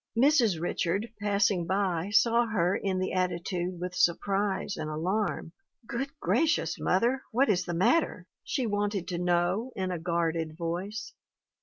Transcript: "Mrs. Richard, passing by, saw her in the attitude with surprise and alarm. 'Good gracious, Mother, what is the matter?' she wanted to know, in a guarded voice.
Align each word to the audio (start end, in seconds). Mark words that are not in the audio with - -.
"Mrs. 0.17 0.59
Richard, 0.59 1.11
passing 1.21 1.67
by, 1.67 2.09
saw 2.09 2.47
her 2.47 2.75
in 2.75 2.97
the 2.97 3.13
attitude 3.13 3.79
with 3.79 3.93
surprise 3.93 4.75
and 4.75 4.89
alarm. 4.89 5.51
'Good 5.85 6.09
gracious, 6.19 6.79
Mother, 6.79 7.21
what 7.31 7.49
is 7.49 7.65
the 7.65 7.75
matter?' 7.75 8.25
she 8.43 8.65
wanted 8.65 9.07
to 9.09 9.19
know, 9.19 9.71
in 9.75 9.91
a 9.91 9.99
guarded 9.99 10.57
voice. 10.57 11.13